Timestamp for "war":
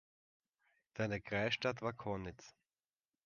1.83-1.93